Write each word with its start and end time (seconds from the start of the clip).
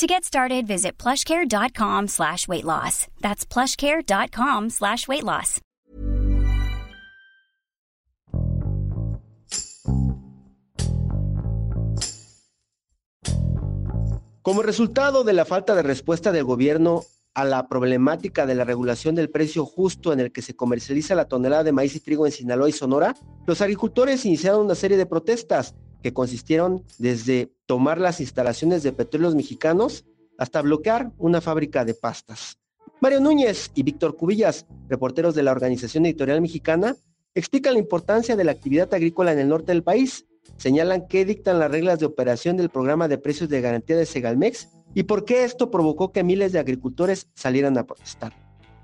To 0.00 0.06
get 0.06 0.24
started, 0.24 0.66
visit 0.66 0.96
plushcare.com 0.96 2.08
slash 2.08 2.48
weight 2.48 2.64
loss. 2.64 3.06
That's 3.20 3.44
plushcare.com 3.44 4.70
slash 4.70 5.06
weight 5.06 5.24
loss. 5.24 5.60
Como 14.40 14.62
resultado 14.62 15.22
de 15.22 15.34
la 15.34 15.44
falta 15.44 15.74
de 15.74 15.82
respuesta 15.82 16.32
del 16.32 16.44
gobierno 16.44 17.02
a 17.34 17.44
la 17.44 17.68
problemática 17.68 18.46
de 18.46 18.54
la 18.54 18.64
regulación 18.64 19.14
del 19.14 19.28
precio 19.28 19.66
justo 19.66 20.14
en 20.14 20.20
el 20.20 20.32
que 20.32 20.40
se 20.40 20.56
comercializa 20.56 21.14
la 21.14 21.26
tonelada 21.26 21.62
de 21.62 21.72
maíz 21.72 21.94
y 21.94 22.00
trigo 22.00 22.24
en 22.24 22.32
Sinaloa 22.32 22.70
y 22.70 22.72
Sonora, 22.72 23.14
los 23.46 23.60
agricultores 23.60 24.24
iniciaron 24.24 24.64
una 24.64 24.74
serie 24.74 24.96
de 24.96 25.04
protestas 25.04 25.74
que 26.02 26.12
consistieron 26.12 26.84
desde 26.98 27.52
tomar 27.66 27.98
las 27.98 28.20
instalaciones 28.20 28.82
de 28.82 28.92
petróleos 28.92 29.34
mexicanos 29.34 30.04
hasta 30.38 30.62
bloquear 30.62 31.12
una 31.18 31.40
fábrica 31.40 31.84
de 31.84 31.94
pastas. 31.94 32.58
Mario 33.00 33.20
Núñez 33.20 33.70
y 33.74 33.82
Víctor 33.82 34.16
Cubillas, 34.16 34.66
reporteros 34.88 35.34
de 35.34 35.42
la 35.42 35.52
Organización 35.52 36.06
Editorial 36.06 36.40
Mexicana, 36.40 36.96
explican 37.34 37.74
la 37.74 37.78
importancia 37.78 38.36
de 38.36 38.44
la 38.44 38.52
actividad 38.52 38.92
agrícola 38.92 39.32
en 39.32 39.38
el 39.38 39.48
norte 39.48 39.72
del 39.72 39.82
país, 39.82 40.26
señalan 40.56 41.06
qué 41.08 41.24
dictan 41.24 41.58
las 41.58 41.70
reglas 41.70 41.98
de 41.98 42.06
operación 42.06 42.56
del 42.56 42.70
programa 42.70 43.08
de 43.08 43.18
precios 43.18 43.48
de 43.48 43.60
garantía 43.60 43.96
de 43.96 44.06
Segalmex 44.06 44.68
y 44.94 45.04
por 45.04 45.24
qué 45.24 45.44
esto 45.44 45.70
provocó 45.70 46.12
que 46.12 46.24
miles 46.24 46.52
de 46.52 46.58
agricultores 46.58 47.28
salieran 47.34 47.78
a 47.78 47.86
protestar. 47.86 48.34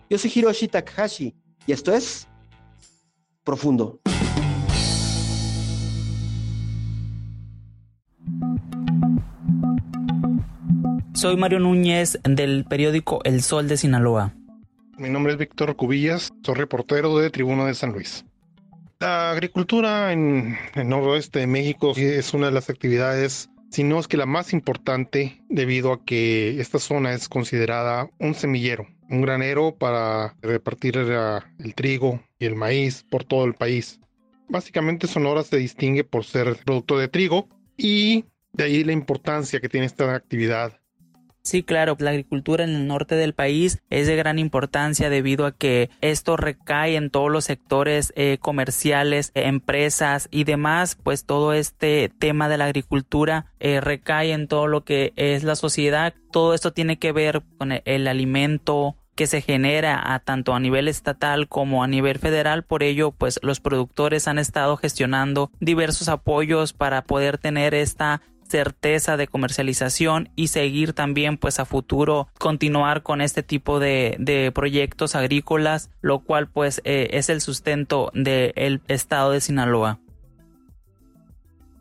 Yo 0.08 0.18
soy 0.18 0.32
Hiroshi 0.34 0.68
Takahashi 0.68 1.34
y 1.66 1.72
esto 1.72 1.92
es 1.92 2.28
Profundo. 3.44 4.00
Soy 11.26 11.36
Mario 11.36 11.58
Núñez 11.58 12.20
del 12.22 12.64
periódico 12.66 13.18
El 13.24 13.42
Sol 13.42 13.66
de 13.66 13.76
Sinaloa. 13.76 14.32
Mi 14.96 15.08
nombre 15.08 15.32
es 15.32 15.38
Víctor 15.40 15.74
Cubillas, 15.74 16.32
soy 16.44 16.54
reportero 16.54 17.18
de 17.18 17.30
Tribuna 17.30 17.64
de 17.64 17.74
San 17.74 17.90
Luis. 17.90 18.24
La 19.00 19.32
agricultura 19.32 20.12
en 20.12 20.56
el 20.76 20.88
noroeste 20.88 21.40
de 21.40 21.48
México 21.48 21.94
es 21.96 22.32
una 22.32 22.46
de 22.46 22.52
las 22.52 22.70
actividades 22.70 23.50
sino 23.72 23.98
es 23.98 24.06
que 24.06 24.16
la 24.16 24.26
más 24.26 24.52
importante 24.52 25.42
debido 25.48 25.92
a 25.92 26.04
que 26.04 26.60
esta 26.60 26.78
zona 26.78 27.12
es 27.12 27.28
considerada 27.28 28.08
un 28.20 28.36
semillero, 28.36 28.86
un 29.10 29.22
granero 29.22 29.74
para 29.74 30.36
repartir 30.42 30.96
el 30.96 31.74
trigo 31.74 32.20
y 32.38 32.46
el 32.46 32.54
maíz 32.54 33.04
por 33.10 33.24
todo 33.24 33.46
el 33.46 33.54
país. 33.54 33.98
Básicamente 34.48 35.08
Sonora 35.08 35.42
se 35.42 35.56
distingue 35.56 36.04
por 36.04 36.24
ser 36.24 36.56
producto 36.64 36.96
de 36.96 37.08
trigo 37.08 37.48
y 37.76 38.26
de 38.52 38.62
ahí 38.62 38.84
la 38.84 38.92
importancia 38.92 39.58
que 39.58 39.68
tiene 39.68 39.86
esta 39.86 40.14
actividad 40.14 40.78
Sí, 41.46 41.62
claro, 41.62 41.96
la 42.00 42.10
agricultura 42.10 42.64
en 42.64 42.74
el 42.74 42.88
norte 42.88 43.14
del 43.14 43.32
país 43.32 43.80
es 43.88 44.08
de 44.08 44.16
gran 44.16 44.40
importancia 44.40 45.10
debido 45.10 45.46
a 45.46 45.52
que 45.52 45.90
esto 46.00 46.36
recae 46.36 46.96
en 46.96 47.08
todos 47.08 47.30
los 47.30 47.44
sectores 47.44 48.12
eh, 48.16 48.38
comerciales, 48.40 49.30
empresas 49.34 50.26
y 50.32 50.42
demás, 50.42 50.98
pues 51.00 51.24
todo 51.24 51.52
este 51.52 52.10
tema 52.18 52.48
de 52.48 52.58
la 52.58 52.64
agricultura 52.64 53.46
eh, 53.60 53.80
recae 53.80 54.32
en 54.32 54.48
todo 54.48 54.66
lo 54.66 54.82
que 54.82 55.12
es 55.14 55.44
la 55.44 55.54
sociedad. 55.54 56.14
Todo 56.32 56.52
esto 56.52 56.72
tiene 56.72 56.98
que 56.98 57.12
ver 57.12 57.44
con 57.58 57.70
el, 57.70 58.08
alimento, 58.08 58.96
que 59.14 59.28
se 59.28 59.40
genera 59.40 60.14
a 60.14 60.18
tanto 60.18 60.52
a 60.52 60.58
nivel 60.58 60.88
estatal 60.88 61.46
como 61.46 61.84
a 61.84 61.86
nivel 61.86 62.18
federal. 62.18 62.64
Por 62.64 62.82
ello, 62.82 63.12
pues 63.12 63.38
los 63.44 63.60
productores 63.60 64.26
han 64.26 64.38
estado 64.38 64.76
gestionando 64.76 65.52
diversos 65.60 66.08
apoyos 66.08 66.72
para 66.72 67.04
poder 67.04 67.38
tener 67.38 67.72
esta 67.72 68.20
certeza 68.48 69.16
de 69.16 69.26
comercialización 69.26 70.30
y 70.36 70.48
seguir 70.48 70.92
también 70.92 71.38
pues 71.38 71.58
a 71.60 71.64
futuro 71.64 72.28
continuar 72.38 73.02
con 73.02 73.20
este 73.20 73.42
tipo 73.42 73.78
de, 73.78 74.52
proyectos 74.54 75.14
agrícolas 75.14 75.90
lo 76.00 76.20
cual 76.20 76.48
pues 76.48 76.80
eh, 76.84 77.08
es 77.12 77.28
el 77.28 77.40
sustento 77.40 78.10
del 78.14 78.80
estado 78.88 79.32
de 79.32 79.40
Sinaloa. 79.40 79.98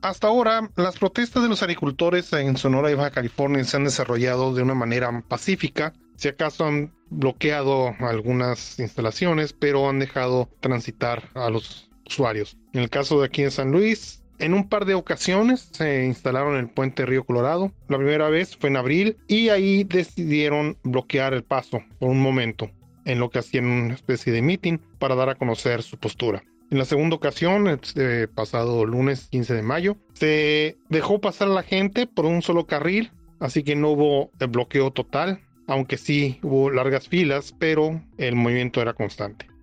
Hasta 0.01 0.27
ahora, 0.27 0.69
las 0.75 0.99
protestas 0.99 1.41
de 1.41 1.49
los 1.49 1.63
agricultores 1.63 2.31
en 2.33 2.57
Sonora 2.57 2.91
y 2.91 2.93
Baja 2.93 3.09
California 3.09 3.63
se 3.63 3.77
han 3.77 3.85
desarrollado 3.85 4.53
de 4.53 4.61
una 4.61 4.75
manera 4.75 5.23
pacífica. 5.27 5.93
Si 6.15 6.27
acaso 6.27 6.65
han 6.65 6.93
bloqueado 7.09 7.95
algunas 7.99 8.79
instalaciones, 8.79 9.53
pero 9.53 9.89
han 9.89 9.97
dejado 9.97 10.47
transitar 10.59 11.29
a 11.33 11.49
los 11.49 11.89
usuarios. 12.05 12.55
En 12.73 12.81
el 12.81 12.91
caso 12.91 13.19
de 13.19 13.25
aquí 13.25 13.41
en 13.41 13.49
San 13.49 13.71
Luis, 13.71 14.21
en 14.39 14.53
un 14.53 14.67
par 14.67 14.85
de 14.85 14.93
ocasiones 14.93 15.69
se 15.71 16.05
instalaron 16.05 16.55
en 16.55 16.61
el 16.61 16.69
puente 16.69 17.05
Río 17.05 17.23
Colorado. 17.23 17.71
La 17.87 17.97
primera 17.97 18.29
vez 18.29 18.55
fue 18.55 18.69
en 18.69 18.77
abril 18.77 19.17
y 19.27 19.49
ahí 19.49 19.83
decidieron 19.83 20.77
bloquear 20.83 21.33
el 21.33 21.43
paso 21.43 21.81
por 21.99 22.09
un 22.09 22.19
momento, 22.19 22.69
en 23.05 23.19
lo 23.19 23.29
que 23.29 23.39
hacían 23.39 23.65
una 23.65 23.93
especie 23.93 24.33
de 24.33 24.41
meeting 24.41 24.77
para 24.99 25.15
dar 25.15 25.29
a 25.29 25.35
conocer 25.35 25.83
su 25.83 25.97
postura. 25.97 26.43
En 26.71 26.79
la 26.79 26.85
segunda 26.85 27.15
ocasión, 27.15 27.67
este 27.67 28.27
pasado 28.27 28.85
lunes 28.85 29.27
15 29.29 29.53
de 29.53 29.61
mayo, 29.61 29.97
se 30.13 30.77
dejó 30.89 31.21
pasar 31.21 31.47
la 31.47 31.63
gente 31.63 32.07
por 32.07 32.25
un 32.25 32.41
solo 32.41 32.65
carril, 32.65 33.11
así 33.39 33.63
que 33.63 33.75
no 33.75 33.89
hubo 33.91 34.31
el 34.39 34.47
bloqueo 34.47 34.91
total, 34.91 35.41
aunque 35.67 35.97
sí 35.97 36.39
hubo 36.41 36.71
largas 36.71 37.07
filas, 37.07 37.53
pero 37.57 38.01
el 38.17 38.35
movimiento 38.35 38.81
era 38.81 38.93
constante 38.93 39.54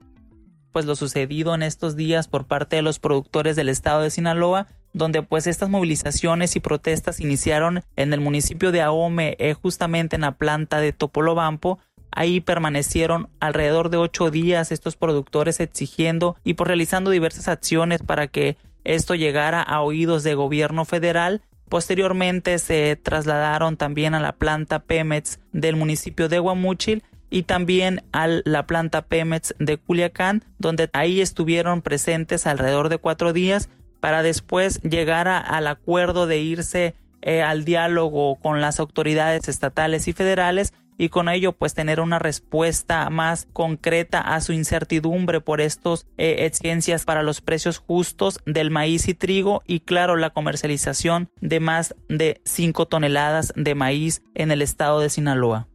pues 0.73 0.87
lo 0.87 0.97
sucedido 0.97 1.55
en 1.55 1.63
estos 1.63 1.95
días 1.97 2.29
por 2.29 2.47
parte 2.47 2.77
de 2.77 2.83
los 2.83 2.99
productores 2.99 3.55
del 3.57 3.69
estado 3.69 4.03
de 4.03 4.11
Sinaloa, 4.11 4.67
donde 4.93 5.23
pues 5.23 5.47
estas 5.47 5.69
movilizaciones 5.69 6.57
y 6.57 6.61
protestas 6.61 7.21
iniciaron 7.21 7.83
en 7.97 8.13
el 8.13 8.21
municipio 8.21 8.73
de 8.73 8.83
Ahome, 8.83 9.37
eh, 9.39 9.55
justamente 9.55 10.17
en 10.17 10.23
la 10.23 10.33
planta 10.33 10.81
de 10.81 10.93
Topolobampo, 10.93 11.79
Ahí 12.13 12.41
permanecieron 12.41 13.31
alrededor 13.41 13.89
de 13.89 13.97
ocho 13.97 14.31
días 14.31 14.71
estos 14.71 14.97
productores 14.97 15.61
exigiendo 15.61 16.37
y 16.45 16.55
por 16.55 16.69
realizando 16.69 17.11
diversas 17.11 17.49
acciones 17.49 18.03
para 18.03 18.29
que 18.29 18.59
esto 18.85 19.15
llegara 19.15 19.63
a 19.63 19.81
oídos 19.81 20.23
de 20.23 20.35
gobierno 20.35 20.85
federal. 20.85 21.41
Posteriormente 21.71 22.59
se 22.59 22.97
trasladaron 22.97 23.79
también 23.79 24.15
a 24.15 24.21
la 24.21 24.33
planta 24.33 24.81
Pemex 24.81 25.41
del 25.53 25.77
municipio 25.77 26.29
de 26.29 26.39
Guamúchil 26.39 27.03
y 27.33 27.45
también 27.45 28.05
a 28.13 28.29
la 28.45 28.67
planta 28.67 29.03
Pemex 29.03 29.55
de 29.59 29.79
Culiacán, 29.79 30.45
donde 30.59 30.91
ahí 30.93 31.23
estuvieron 31.23 31.81
presentes 31.81 32.47
alrededor 32.47 32.91
de 32.91 32.99
cuatro 32.99 33.33
días 33.33 33.71
para 34.01 34.23
después 34.23 34.83
llegar 34.83 35.27
al 35.29 35.67
acuerdo 35.67 36.27
de 36.27 36.39
irse 36.39 36.95
eh, 37.23 37.41
al 37.41 37.65
diálogo 37.65 38.37
con 38.37 38.61
las 38.61 38.81
autoridades 38.81 39.49
estatales 39.49 40.09
y 40.09 40.13
federales 40.13 40.75
y 40.99 41.09
con 41.09 41.31
ello 41.31 41.53
pues 41.53 41.73
tener 41.73 42.01
una 42.01 42.19
respuesta 42.19 43.09
más 43.09 43.49
concreta 43.55 44.21
a 44.21 44.41
su 44.43 44.53
incertidumbre 44.53 45.41
por 45.41 45.63
estos 45.63 46.07
eh, 46.19 46.45
exigencias 46.47 47.07
para 47.07 47.23
los 47.23 47.41
precios 47.41 47.79
justos 47.79 48.41
del 48.45 48.71
maíz 48.71 49.09
y 49.09 49.15
trigo 49.15 49.63
y 49.67 49.81
claro 49.81 50.17
la 50.17 50.31
comercialización 50.31 51.31
de 51.41 51.61
más 51.61 51.95
de 52.11 52.43
5 52.45 52.87
toneladas 52.89 53.55
de 53.57 53.75
maíz 53.75 54.23
en 54.35 54.51
el 54.51 54.61
estado 54.61 55.01
de 55.01 55.09
Sinaloa. 55.09 55.72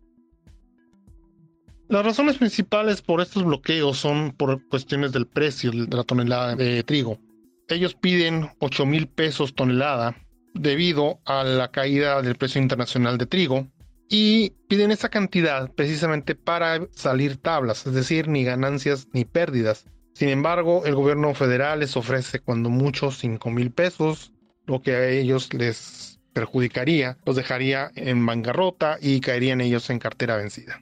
Las 1.89 2.03
razones 2.03 2.37
principales 2.37 3.01
por 3.01 3.21
estos 3.21 3.45
bloqueos 3.45 3.97
son 3.97 4.33
por 4.33 4.61
cuestiones 4.67 5.13
del 5.13 5.25
precio 5.25 5.71
de 5.71 5.95
la 5.95 6.03
tonelada 6.03 6.53
de 6.53 6.83
trigo. 6.83 7.17
Ellos 7.69 7.95
piden 7.95 8.49
8 8.59 8.85
mil 8.85 9.07
pesos 9.07 9.55
tonelada 9.55 10.13
debido 10.53 11.21
a 11.23 11.45
la 11.45 11.71
caída 11.71 12.21
del 12.21 12.35
precio 12.35 12.61
internacional 12.61 13.17
de 13.17 13.25
trigo 13.25 13.67
y 14.09 14.49
piden 14.67 14.91
esa 14.91 15.07
cantidad 15.07 15.71
precisamente 15.71 16.35
para 16.35 16.85
salir 16.91 17.37
tablas, 17.37 17.87
es 17.87 17.93
decir, 17.93 18.27
ni 18.27 18.43
ganancias 18.43 19.07
ni 19.13 19.23
pérdidas. 19.23 19.85
Sin 20.13 20.27
embargo, 20.27 20.85
el 20.85 20.95
gobierno 20.95 21.33
federal 21.35 21.79
les 21.79 21.95
ofrece 21.95 22.41
cuando 22.41 22.69
mucho 22.69 23.11
5 23.11 23.49
mil 23.49 23.71
pesos, 23.71 24.33
lo 24.65 24.81
que 24.81 24.91
a 24.91 25.07
ellos 25.07 25.53
les 25.53 26.19
perjudicaría, 26.33 27.17
los 27.25 27.37
dejaría 27.37 27.91
en 27.95 28.25
bancarrota 28.25 28.97
y 29.01 29.21
caerían 29.21 29.61
ellos 29.61 29.89
en 29.89 29.99
cartera 29.99 30.35
vencida. 30.35 30.81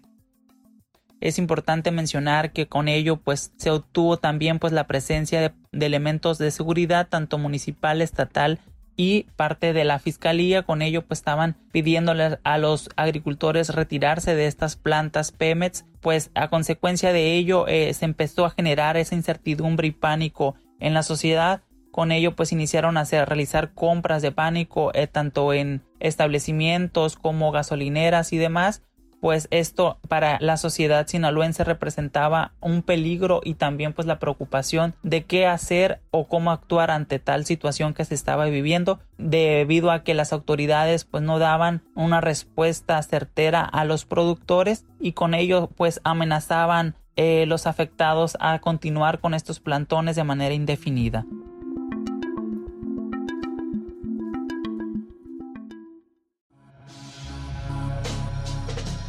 Es 1.25 1.39
importante 1.39 1.89
mencionar 1.89 2.51
que 2.51 2.68
con 2.68 2.88
ello 2.88 3.18
pues 3.18 3.51
se 3.57 3.72
obtuvo 3.72 4.18
también 4.18 4.60
pues 4.60 4.74
la 4.74 4.86
presencia 4.86 5.42
de, 5.42 5.54
elementos 5.83 6.38
de 6.38 6.51
seguridad 6.51 7.07
tanto 7.07 7.39
municipal, 7.39 8.04
estatal 8.04 8.60
y 8.95 9.24
parte 9.36 9.74
de 9.74 9.86
la 9.86 9.98
fiscalía. 9.98 10.62
Con 10.62 10.83
ello 10.83 11.01
pues 11.01 11.22
estaban 11.22 11.57
pidiéndole 11.72 12.38
a 12.44 12.57
los 12.60 12.92
agricultores 12.95 13.69
retirarse 13.69 14.36
de 14.36 14.45
estas 14.45 14.75
plantas 14.75 15.31
Pemex 15.31 15.86
pues 16.00 16.30
a 16.36 16.50
consecuencia 16.50 17.12
de 17.12 17.33
ello 17.33 17.68
eh, 17.68 17.92
se 17.95 18.06
empezó 18.06 18.45
a 18.45 18.51
generar 18.51 18.95
esa 18.95 19.16
incertidumbre 19.16 19.88
y 19.88 19.92
pánico 19.94 20.54
en 20.80 20.94
la 20.94 21.01
sociedad. 21.01 21.63
Con 21.89 22.12
ello 22.12 22.36
pues 22.36 22.51
iniciaron 22.51 22.98
a 22.98 23.01
hacer, 23.01 23.27
realizar 23.27 23.74
compras 23.74 24.22
de 24.22 24.31
pánico 24.31 24.92
eh, 24.94 25.07
tanto 25.07 25.54
en 25.54 25.81
establecimientos 26.00 27.16
como 27.16 27.51
gasolineras 27.51 28.31
y 28.31 28.38
demás 28.38 28.83
pues 29.25 29.48
esto 29.50 29.98
para 30.07 30.38
la 30.39 30.56
sociedad 30.56 31.07
sinaloense 31.07 31.63
representaba 31.63 32.51
un 32.62 32.83
peligro 32.83 33.42
y 33.44 33.56
también 33.56 33.92
pues 33.92 34.06
la 34.06 34.19
preocupación 34.19 34.94
de 35.01 35.24
qué 35.24 35.48
hacer 35.48 36.00
o 36.12 36.27
cómo 36.27 36.51
actuar 36.51 36.92
ante 36.92 37.18
tal 37.18 37.44
situación 37.44 37.95
que 37.95 38.06
se 38.06 38.13
estaba 38.13 38.45
viviendo 38.45 39.00
debido 39.18 39.89
a 39.89 40.04
que 40.04 40.13
las 40.13 40.31
autoridades 40.31 41.06
pues 41.06 41.24
no 41.24 41.39
daban 41.39 41.81
una 41.95 42.22
respuesta 42.22 43.01
certera 43.01 43.63
a 43.63 43.83
los 43.83 44.06
productores 44.06 44.86
y 45.00 45.13
con 45.13 45.33
ello 45.33 45.72
pues 45.75 46.01
amenazaban 46.04 46.94
eh, 47.16 47.48
los 47.48 47.66
afectados 47.66 48.38
a 48.39 48.60
continuar 48.60 49.22
con 49.22 49.33
estos 49.33 49.60
plantones 49.60 50.16
de 50.16 50.24
manera 50.24 50.54
indefinida. 50.54 51.25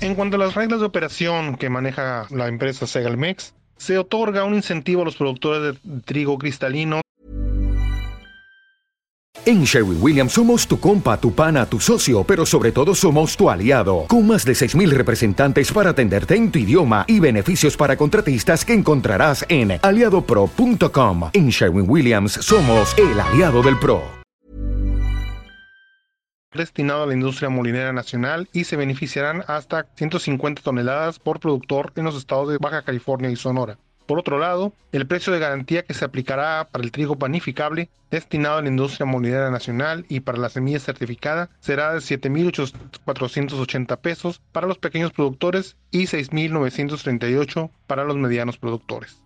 En 0.06 0.14
cuanto 0.14 0.36
a 0.36 0.38
las 0.38 0.54
reglas 0.54 0.78
de 0.78 0.86
operación 0.86 1.56
que 1.56 1.68
maneja 1.68 2.28
la 2.30 2.46
empresa 2.46 2.86
Segalmex, 2.86 3.54
se 3.76 3.98
otorga 3.98 4.44
un 4.44 4.54
incentivo 4.54 5.02
a 5.02 5.04
los 5.04 5.16
productores 5.16 5.74
de 5.82 6.00
trigo 6.02 6.38
cristalino. 6.38 7.00
En 9.44 9.64
Sherwin 9.64 10.00
Williams 10.00 10.32
somos 10.32 10.68
tu 10.68 10.78
compa, 10.78 11.20
tu 11.20 11.34
pana, 11.34 11.66
tu 11.66 11.80
socio, 11.80 12.22
pero 12.22 12.46
sobre 12.46 12.70
todo 12.70 12.94
somos 12.94 13.36
tu 13.36 13.50
aliado, 13.50 14.04
con 14.06 14.24
más 14.28 14.44
de 14.44 14.52
6.000 14.52 14.90
representantes 14.90 15.72
para 15.72 15.90
atenderte 15.90 16.36
en 16.36 16.52
tu 16.52 16.60
idioma 16.60 17.04
y 17.08 17.18
beneficios 17.18 17.76
para 17.76 17.96
contratistas 17.96 18.64
que 18.64 18.74
encontrarás 18.74 19.44
en 19.48 19.72
aliadopro.com. 19.82 21.30
En 21.32 21.48
Sherwin 21.48 21.90
Williams 21.90 22.34
somos 22.34 22.96
el 22.96 23.18
aliado 23.18 23.60
del 23.60 23.76
PRO 23.80 24.25
destinado 26.56 27.02
a 27.02 27.06
la 27.06 27.14
industria 27.14 27.48
molinera 27.48 27.92
nacional 27.92 28.48
y 28.52 28.64
se 28.64 28.76
beneficiarán 28.76 29.44
hasta 29.46 29.86
150 29.96 30.62
toneladas 30.62 31.18
por 31.18 31.40
productor 31.40 31.92
en 31.96 32.04
los 32.04 32.16
estados 32.16 32.48
de 32.48 32.58
Baja 32.58 32.82
California 32.82 33.30
y 33.30 33.36
Sonora. 33.36 33.78
Por 34.06 34.20
otro 34.20 34.38
lado, 34.38 34.72
el 34.92 35.06
precio 35.06 35.32
de 35.32 35.40
garantía 35.40 35.82
que 35.82 35.92
se 35.92 36.04
aplicará 36.04 36.68
para 36.70 36.84
el 36.84 36.92
trigo 36.92 37.18
panificable 37.18 37.90
destinado 38.08 38.58
a 38.58 38.62
la 38.62 38.68
industria 38.68 39.04
molinera 39.04 39.50
nacional 39.50 40.06
y 40.08 40.20
para 40.20 40.38
la 40.38 40.48
semilla 40.48 40.78
certificada 40.78 41.50
será 41.58 41.92
de 41.92 41.98
7.480 41.98 43.98
pesos 43.98 44.40
para 44.52 44.68
los 44.68 44.78
pequeños 44.78 45.12
productores 45.12 45.76
y 45.90 46.04
6.938 46.04 47.70
para 47.88 48.04
los 48.04 48.16
medianos 48.16 48.58
productores. 48.58 49.25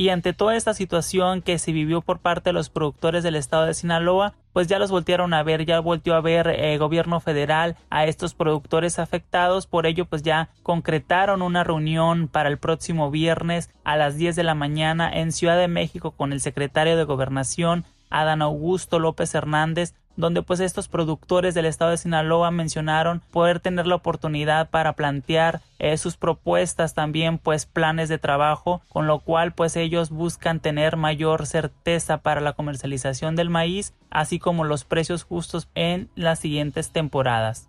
Y 0.00 0.08
ante 0.08 0.32
toda 0.32 0.56
esta 0.56 0.72
situación 0.72 1.42
que 1.42 1.58
se 1.58 1.72
vivió 1.72 2.00
por 2.00 2.20
parte 2.20 2.48
de 2.48 2.54
los 2.54 2.70
productores 2.70 3.22
del 3.22 3.36
estado 3.36 3.66
de 3.66 3.74
Sinaloa, 3.74 4.32
pues 4.54 4.66
ya 4.66 4.78
los 4.78 4.90
voltearon 4.90 5.34
a 5.34 5.42
ver, 5.42 5.66
ya 5.66 5.78
volteó 5.80 6.14
a 6.14 6.22
ver 6.22 6.46
el 6.46 6.58
eh, 6.58 6.78
gobierno 6.78 7.20
federal 7.20 7.76
a 7.90 8.06
estos 8.06 8.32
productores 8.32 8.98
afectados, 8.98 9.66
por 9.66 9.84
ello 9.84 10.06
pues 10.06 10.22
ya 10.22 10.48
concretaron 10.62 11.42
una 11.42 11.64
reunión 11.64 12.28
para 12.28 12.48
el 12.48 12.56
próximo 12.56 13.10
viernes 13.10 13.68
a 13.84 13.98
las 13.98 14.16
10 14.16 14.36
de 14.36 14.42
la 14.42 14.54
mañana 14.54 15.12
en 15.12 15.32
Ciudad 15.32 15.58
de 15.58 15.68
México 15.68 16.12
con 16.12 16.32
el 16.32 16.40
secretario 16.40 16.96
de 16.96 17.04
Gobernación, 17.04 17.84
Adán 18.08 18.40
Augusto 18.40 19.00
López 19.00 19.34
Hernández, 19.34 19.94
donde 20.16 20.42
pues 20.42 20.60
estos 20.60 20.88
productores 20.88 21.54
del 21.54 21.66
estado 21.66 21.92
de 21.92 21.96
Sinaloa 21.96 22.50
mencionaron 22.50 23.22
poder 23.30 23.60
tener 23.60 23.86
la 23.86 23.94
oportunidad 23.94 24.70
para 24.70 24.92
plantear 24.92 25.60
eh, 25.78 25.96
sus 25.96 26.16
propuestas 26.16 26.94
también 26.94 27.38
pues 27.38 27.66
planes 27.66 28.08
de 28.08 28.18
trabajo 28.18 28.82
con 28.88 29.06
lo 29.06 29.20
cual 29.20 29.52
pues 29.52 29.76
ellos 29.76 30.10
buscan 30.10 30.60
tener 30.60 30.96
mayor 30.96 31.46
certeza 31.46 32.18
para 32.18 32.40
la 32.40 32.52
comercialización 32.52 33.36
del 33.36 33.50
maíz 33.50 33.94
así 34.10 34.38
como 34.38 34.64
los 34.64 34.84
precios 34.84 35.24
justos 35.24 35.68
en 35.74 36.10
las 36.14 36.38
siguientes 36.38 36.90
temporadas. 36.90 37.68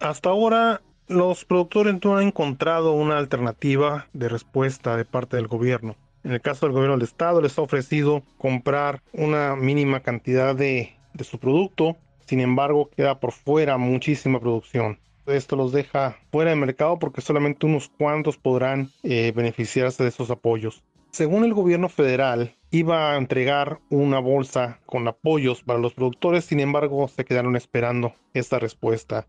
Hasta 0.00 0.30
ahora 0.30 0.82
los 1.06 1.44
productores 1.44 1.96
no 2.02 2.16
han 2.16 2.28
encontrado 2.28 2.92
una 2.92 3.18
alternativa 3.18 4.06
de 4.12 4.28
respuesta 4.28 4.96
de 4.96 5.04
parte 5.04 5.36
del 5.36 5.48
gobierno. 5.48 5.96
En 6.22 6.32
el 6.32 6.40
caso 6.40 6.64
del 6.66 6.72
gobierno 6.72 6.96
del 6.96 7.06
estado 7.06 7.42
les 7.42 7.58
ha 7.58 7.62
ofrecido 7.62 8.22
comprar 8.38 9.02
una 9.12 9.56
mínima 9.56 10.00
cantidad 10.00 10.56
de 10.56 10.96
de 11.14 11.24
su 11.24 11.38
producto, 11.38 11.96
sin 12.26 12.40
embargo 12.40 12.90
queda 12.94 13.18
por 13.18 13.32
fuera 13.32 13.78
muchísima 13.78 14.40
producción. 14.40 14.98
Esto 15.26 15.56
los 15.56 15.72
deja 15.72 16.18
fuera 16.30 16.50
de 16.50 16.56
mercado 16.56 16.98
porque 16.98 17.22
solamente 17.22 17.64
unos 17.64 17.88
cuantos 17.88 18.36
podrán 18.36 18.90
eh, 19.02 19.32
beneficiarse 19.34 20.02
de 20.02 20.10
esos 20.10 20.30
apoyos. 20.30 20.82
Según 21.10 21.44
el 21.44 21.54
gobierno 21.54 21.88
federal, 21.88 22.54
iba 22.70 23.12
a 23.12 23.16
entregar 23.16 23.80
una 23.88 24.18
bolsa 24.18 24.80
con 24.84 25.06
apoyos 25.08 25.62
para 25.62 25.78
los 25.78 25.94
productores, 25.94 26.44
sin 26.44 26.60
embargo 26.60 27.08
se 27.08 27.24
quedaron 27.24 27.56
esperando 27.56 28.12
esta 28.34 28.58
respuesta 28.58 29.26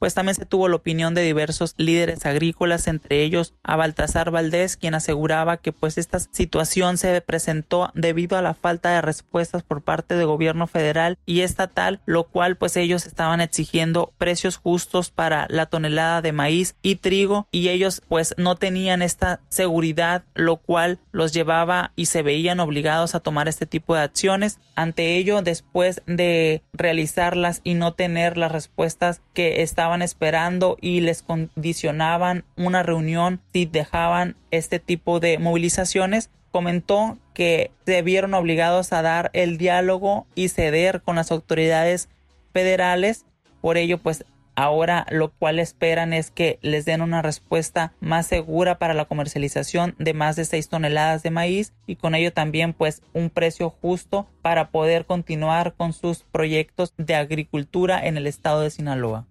pues 0.00 0.14
también 0.14 0.34
se 0.34 0.46
tuvo 0.46 0.66
la 0.68 0.76
opinión 0.76 1.14
de 1.14 1.20
diversos 1.20 1.74
líderes 1.76 2.24
agrícolas, 2.24 2.88
entre 2.88 3.22
ellos 3.22 3.52
a 3.62 3.76
Baltasar 3.76 4.30
Valdés, 4.30 4.78
quien 4.78 4.94
aseguraba 4.94 5.58
que 5.58 5.72
pues 5.72 5.98
esta 5.98 6.18
situación 6.18 6.96
se 6.96 7.20
presentó 7.20 7.92
debido 7.94 8.38
a 8.38 8.42
la 8.42 8.54
falta 8.54 8.92
de 8.92 9.02
respuestas 9.02 9.62
por 9.62 9.82
parte 9.82 10.14
del 10.14 10.26
gobierno 10.26 10.66
federal 10.66 11.18
y 11.26 11.42
estatal, 11.42 12.00
lo 12.06 12.24
cual 12.24 12.56
pues 12.56 12.78
ellos 12.78 13.04
estaban 13.04 13.42
exigiendo 13.42 14.14
precios 14.16 14.56
justos 14.56 15.10
para 15.10 15.46
la 15.50 15.66
tonelada 15.66 16.22
de 16.22 16.32
maíz 16.32 16.76
y 16.80 16.96
trigo 16.96 17.46
y 17.50 17.68
ellos 17.68 18.00
pues 18.08 18.34
no 18.38 18.56
tenían 18.56 19.02
esta 19.02 19.40
seguridad, 19.50 20.24
lo 20.34 20.56
cual 20.56 20.98
los 21.12 21.34
llevaba 21.34 21.92
y 21.94 22.06
se 22.06 22.22
veían 22.22 22.60
obligados 22.60 23.14
a 23.14 23.20
tomar 23.20 23.48
este 23.48 23.66
tipo 23.66 23.94
de 23.94 24.00
acciones. 24.00 24.60
Ante 24.76 25.16
ello, 25.16 25.42
después 25.42 26.00
de 26.06 26.62
realizarlas 26.72 27.60
y 27.64 27.74
no 27.74 27.92
tener 27.92 28.38
las 28.38 28.50
respuestas 28.50 29.20
que 29.34 29.60
estaban 29.60 29.89
esperando 30.02 30.76
y 30.80 31.00
les 31.00 31.22
condicionaban 31.22 32.44
una 32.56 32.82
reunión 32.82 33.40
si 33.52 33.66
dejaban 33.66 34.36
este 34.50 34.78
tipo 34.78 35.20
de 35.20 35.38
movilizaciones, 35.38 36.30
comentó 36.50 37.18
que 37.34 37.70
se 37.86 38.02
vieron 38.02 38.34
obligados 38.34 38.92
a 38.92 39.02
dar 39.02 39.30
el 39.32 39.58
diálogo 39.58 40.26
y 40.34 40.48
ceder 40.48 41.02
con 41.02 41.16
las 41.16 41.30
autoridades 41.30 42.08
federales. 42.52 43.26
Por 43.60 43.76
ello, 43.76 43.98
pues 43.98 44.24
Ahora 44.60 45.06
lo 45.10 45.30
cual 45.30 45.58
esperan 45.58 46.12
es 46.12 46.30
que 46.30 46.58
les 46.60 46.84
den 46.84 47.00
una 47.00 47.22
respuesta 47.22 47.94
más 48.00 48.26
segura 48.26 48.78
para 48.78 48.92
la 48.92 49.06
comercialización 49.06 49.94
de 49.98 50.12
más 50.12 50.36
de 50.36 50.44
6 50.44 50.68
toneladas 50.68 51.22
de 51.22 51.30
maíz 51.30 51.72
y 51.86 51.96
con 51.96 52.14
ello 52.14 52.30
también 52.32 52.74
pues 52.74 53.00
un 53.14 53.30
precio 53.30 53.70
justo 53.70 54.26
para 54.42 54.68
poder 54.68 55.06
continuar 55.06 55.72
con 55.72 55.94
sus 55.94 56.24
proyectos 56.24 56.92
de 56.98 57.14
agricultura 57.14 58.06
en 58.06 58.18
el 58.18 58.26
estado 58.26 58.60
de 58.60 58.70
Sinaloa. 58.70 59.24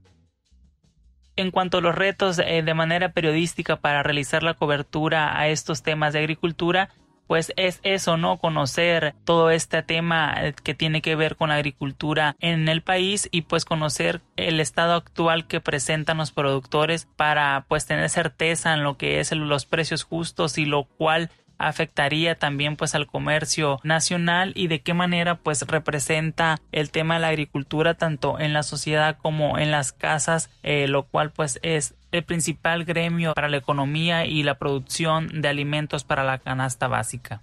En 1.40 1.52
cuanto 1.52 1.78
a 1.78 1.82
los 1.82 1.96
retos 1.96 2.38
eh, 2.38 2.64
de 2.64 2.74
manera 2.74 3.14
periodística 3.14 3.78
para 3.78 4.04
realizar 4.04 4.44
la 4.44 4.56
cobertura 4.56 5.40
a 5.40 5.48
estos 5.48 5.84
temas 5.84 6.12
de 6.12 6.20
agricultura, 6.20 6.90
pues 7.28 7.54
es 7.56 7.80
eso, 7.84 8.18
¿no? 8.18 8.40
Conocer 8.40 9.16
todo 9.24 9.50
este 9.50 9.82
tema 9.82 10.36
eh, 10.36 10.54
que 10.62 10.74
tiene 10.74 11.02
que 11.02 11.16
ver 11.16 11.38
con 11.38 11.48
la 11.48 11.56
agricultura 11.56 12.36
en 12.42 12.68
el 12.68 12.82
país 12.82 13.30
y 13.32 13.44
pues 13.44 13.64
conocer 13.64 14.20
el 14.36 14.60
estado 14.60 14.96
actual 14.96 15.48
que 15.48 15.62
presentan 15.62 16.18
los 16.18 16.32
productores 16.32 17.08
para 17.16 17.64
pues 17.70 17.86
tener 17.86 18.10
certeza 18.10 18.74
en 18.74 18.84
lo 18.84 18.98
que 18.98 19.22
es 19.22 19.32
los 19.32 19.66
precios 19.66 20.04
justos 20.04 20.58
y 20.58 20.66
lo 20.66 20.84
cual 20.84 21.30
afectaría 21.60 22.36
también 22.36 22.76
pues 22.76 22.96
al 22.96 23.06
comercio 23.06 23.80
nacional 23.84 24.54
y 24.56 24.68
de 24.68 24.82
qué 24.82 24.94
manera 24.94 25.36
pues 25.36 25.62
representa 25.64 26.60
el 26.72 26.90
tema 26.90 27.16
de 27.16 27.20
la 27.20 27.28
agricultura 27.28 27.94
tanto 27.94 28.40
en 28.40 28.54
la 28.54 28.64
sociedad 28.64 29.18
como 29.22 29.60
en 29.60 29.70
las 29.70 29.92
casas 29.92 30.50
eh, 30.64 30.88
lo 30.88 31.04
cual 31.04 31.32
pues 31.32 31.60
es 31.62 31.96
el 32.12 32.24
principal 32.24 32.86
gremio 32.86 33.34
para 33.34 33.50
la 33.50 33.58
economía 33.58 34.26
y 34.26 34.42
la 34.42 34.58
producción 34.58 35.42
de 35.42 35.48
alimentos 35.48 36.04
para 36.04 36.24
la 36.24 36.40
canasta 36.40 36.88
básica 36.88 37.42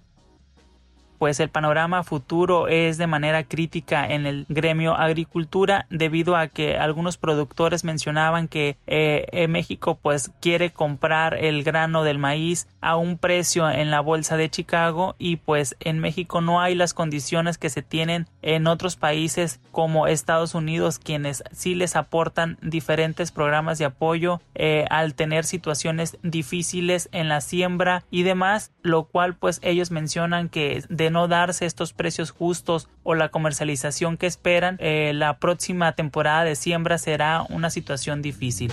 pues 1.17 1.39
el 1.39 1.49
panorama 1.49 2.03
futuro 2.03 2.67
es 2.67 2.97
de 2.97 3.07
manera 3.07 3.43
crítica 3.43 4.07
en 4.07 4.25
el 4.25 4.45
gremio 4.49 4.95
agricultura 4.95 5.85
debido 5.89 6.35
a 6.35 6.47
que 6.47 6.77
algunos 6.77 7.17
productores 7.17 7.83
mencionaban 7.83 8.47
que 8.47 8.77
eh, 8.87 9.47
México 9.47 9.99
pues 10.01 10.31
quiere 10.41 10.71
comprar 10.71 11.33
el 11.35 11.63
grano 11.63 12.03
del 12.03 12.17
maíz 12.17 12.67
a 12.81 12.95
un 12.95 13.17
precio 13.17 13.69
en 13.69 13.91
la 13.91 14.01
bolsa 14.01 14.37
de 14.37 14.49
Chicago 14.49 15.15
y 15.17 15.37
pues 15.37 15.75
en 15.79 15.99
México 15.99 16.41
no 16.41 16.61
hay 16.61 16.75
las 16.75 16.93
condiciones 16.93 17.57
que 17.57 17.69
se 17.69 17.81
tienen 17.81 18.27
en 18.41 18.67
otros 18.67 18.95
países 18.95 19.59
como 19.71 20.07
Estados 20.07 20.55
Unidos 20.55 20.99
quienes 20.99 21.43
sí 21.51 21.75
les 21.75 21.95
aportan 21.95 22.57
diferentes 22.61 23.31
programas 23.31 23.77
de 23.77 23.85
apoyo 23.85 24.41
eh, 24.55 24.85
al 24.89 25.13
tener 25.15 25.45
situaciones 25.45 26.17
difíciles 26.23 27.09
en 27.11 27.29
la 27.29 27.41
siembra 27.41 28.03
y 28.11 28.23
demás 28.23 28.71
lo 28.81 29.05
cual 29.05 29.35
pues 29.35 29.59
ellos 29.63 29.91
mencionan 29.91 30.49
que 30.49 30.83
de 30.89 31.06
no 31.09 31.27
darse 31.27 31.65
estos 31.65 31.93
precios 31.93 32.31
justos 32.31 32.89
o 33.03 33.15
la 33.15 33.29
comercialización 33.29 34.17
que 34.17 34.27
esperan, 34.27 34.77
eh, 34.79 35.11
la 35.13 35.39
próxima 35.39 35.93
temporada 35.93 36.43
de 36.43 36.55
siembra 36.55 36.97
será 36.97 37.43
una 37.49 37.69
situación 37.69 38.21
difícil. 38.21 38.71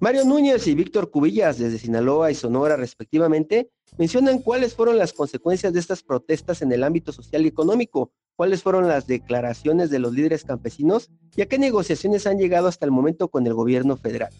Mario 0.00 0.24
Núñez 0.24 0.66
y 0.68 0.74
Víctor 0.74 1.10
Cubillas, 1.10 1.58
desde 1.58 1.78
Sinaloa 1.78 2.30
y 2.30 2.34
Sonora 2.34 2.76
respectivamente, 2.76 3.70
mencionan 3.96 4.40
cuáles 4.40 4.74
fueron 4.74 4.98
las 4.98 5.12
consecuencias 5.12 5.72
de 5.72 5.80
estas 5.80 6.02
protestas 6.02 6.62
en 6.62 6.72
el 6.72 6.84
ámbito 6.84 7.12
social 7.12 7.44
y 7.44 7.48
económico, 7.48 8.12
cuáles 8.36 8.62
fueron 8.62 8.86
las 8.86 9.06
declaraciones 9.06 9.90
de 9.90 9.98
los 9.98 10.12
líderes 10.12 10.44
campesinos 10.44 11.10
y 11.36 11.42
a 11.42 11.46
qué 11.46 11.58
negociaciones 11.58 12.26
han 12.26 12.38
llegado 12.38 12.68
hasta 12.68 12.84
el 12.84 12.92
momento 12.92 13.28
con 13.28 13.46
el 13.46 13.54
gobierno 13.54 13.96
federal. 13.96 14.30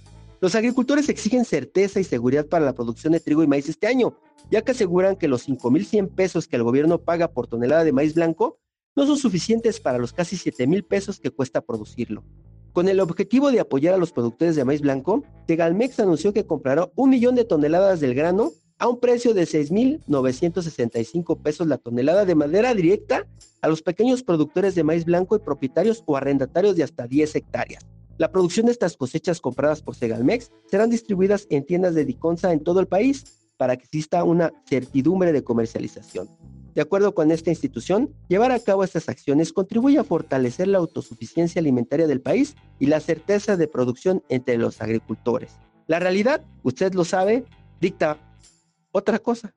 Los 0.41 0.55
agricultores 0.55 1.09
exigen 1.09 1.45
certeza 1.45 1.99
y 1.99 2.05
seguridad 2.05 2.47
para 2.47 2.65
la 2.65 2.75
producción 2.75 3.13
de 3.13 3.21
trigo 3.21 3.43
y 3.43 3.49
maíz 3.49 3.69
este 3.69 3.89
año, 3.89 4.17
ya 4.51 4.63
que 4.63 4.71
aseguran 4.71 5.17
que 5.17 5.27
los 5.27 5.49
5.100 5.49 6.15
pesos 6.15 6.47
que 6.47 6.55
el 6.55 6.63
gobierno 6.63 6.99
paga 6.99 7.33
por 7.33 7.49
tonelada 7.49 7.83
de 7.83 7.93
maíz 7.93 8.15
blanco 8.15 8.61
no 8.95 9.05
son 9.07 9.17
suficientes 9.17 9.81
para 9.81 9.99
los 9.99 10.13
casi 10.13 10.37
7.000 10.37 10.87
pesos 10.87 11.19
que 11.19 11.31
cuesta 11.31 11.61
producirlo. 11.61 12.25
Con 12.73 12.89
el 12.89 13.01
objetivo 13.01 13.51
de 13.51 13.59
apoyar 13.59 13.95
a 13.95 13.99
los 13.99 14.13
productores 14.13 14.55
de 14.55 14.65
maíz 14.65 14.81
blanco, 14.81 15.25
Tegalmex 15.47 15.99
anunció 15.99 16.33
que 16.33 16.47
comprará 16.47 16.89
un 16.95 17.11
millón 17.11 17.35
de 17.35 17.45
toneladas 17.45 17.99
del 17.99 18.15
grano 18.15 18.53
a 18.79 18.89
un 18.89 19.01
precio 19.01 19.35
de 19.35 19.43
6.965 19.43 21.41
pesos 21.43 21.67
la 21.67 21.79
tonelada 21.79 22.25
de 22.25 22.35
madera 22.35 22.75
directa 22.75 23.27
a 23.61 23.69
los 23.69 23.83
pequeños 23.83 24.23
productores 24.23 24.75
de 24.75 24.85
maíz 24.85 25.05
blanco 25.05 25.37
y 25.37 25.41
propietarios 25.41 26.03
o 26.07 26.17
arrendatarios 26.17 26.77
de 26.77 26.85
hasta 26.85 27.07
10 27.07 27.35
hectáreas. 27.37 27.85
La 28.19 28.31
producción 28.31 28.67
de 28.67 28.73
estas 28.73 28.97
cosechas 28.97 29.41
compradas 29.41 29.83
por 29.83 29.95
Segalmex 29.95 30.51
serán 30.67 30.91
distribuidas 30.91 31.47
en 31.51 31.65
tiendas 31.65 31.95
de 31.95 32.05
Diconsa 32.05 32.53
en 32.53 32.63
todo 32.63 32.81
el 32.81 32.87
país 32.87 33.49
para 33.57 33.77
que 33.77 33.85
exista 33.85 34.25
una 34.25 34.53
certidumbre 34.67 35.33
de 35.33 35.43
comercialización. 35.43 36.29
De 36.75 36.83
acuerdo 36.83 37.13
con 37.13 37.33
esta 37.33 37.51
institución, 37.51 38.15
llevar 38.29 38.53
a 38.53 38.61
cabo 38.61 38.85
estas 38.85 39.09
acciones 39.09 39.53
contribuye 39.53 39.99
a 39.99 40.05
fortalecer 40.05 40.69
la 40.69 40.79
autosuficiencia 40.79 41.59
alimentaria 41.59 42.07
del 42.07 42.21
país 42.21 42.55
y 42.79 42.87
la 42.87 43.01
certeza 43.01 43.57
de 43.57 43.67
producción 43.67 44.23
entre 44.29 44.59
los 44.59 44.81
agricultores. 44.81 45.57
La 45.89 45.99
realidad, 45.99 46.45
usted 46.63 46.95
lo 46.95 47.05
sabe, 47.05 47.45
dicta 47.81 48.19
otra 48.93 49.19
cosa. 49.19 49.55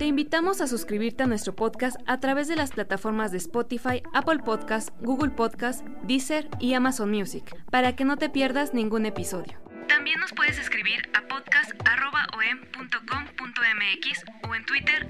Te 0.00 0.06
invitamos 0.06 0.62
a 0.62 0.66
suscribirte 0.66 1.24
a 1.24 1.26
nuestro 1.26 1.54
podcast 1.54 1.98
a 2.06 2.20
través 2.20 2.48
de 2.48 2.56
las 2.56 2.70
plataformas 2.70 3.32
de 3.32 3.36
Spotify, 3.36 4.02
Apple 4.14 4.38
Podcast, 4.38 4.88
Google 5.02 5.32
Podcast, 5.32 5.86
Deezer 6.04 6.48
y 6.58 6.72
Amazon 6.72 7.10
Music, 7.10 7.54
para 7.70 7.94
que 7.94 8.06
no 8.06 8.16
te 8.16 8.30
pierdas 8.30 8.72
ningún 8.72 9.04
episodio. 9.04 9.60
También 9.88 10.18
nos 10.20 10.32
puedes 10.32 10.58
escribir 10.58 11.02
a 11.12 11.20
podcast.om.com.mx 11.28 14.24
o 14.48 14.54
en 14.54 14.64
Twitter 14.64 15.06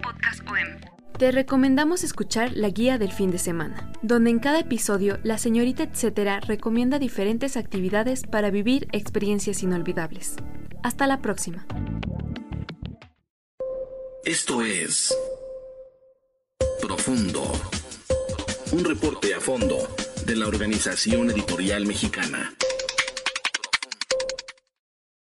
podcastom. 0.00 0.97
Te 1.18 1.32
recomendamos 1.32 2.04
escuchar 2.04 2.52
la 2.54 2.68
guía 2.68 2.96
del 2.96 3.10
fin 3.10 3.32
de 3.32 3.38
semana, 3.38 3.90
donde 4.02 4.30
en 4.30 4.38
cada 4.38 4.60
episodio 4.60 5.18
la 5.24 5.36
señorita 5.36 5.82
etcétera 5.82 6.38
recomienda 6.38 7.00
diferentes 7.00 7.56
actividades 7.56 8.22
para 8.22 8.50
vivir 8.50 8.86
experiencias 8.92 9.64
inolvidables. 9.64 10.36
Hasta 10.84 11.08
la 11.08 11.20
próxima. 11.20 11.66
Esto 14.24 14.62
es 14.62 15.12
Profundo, 16.80 17.50
un 18.70 18.84
reporte 18.84 19.34
a 19.34 19.40
fondo 19.40 19.88
de 20.24 20.36
la 20.36 20.46
Organización 20.46 21.32
Editorial 21.32 21.84
Mexicana. 21.84 22.54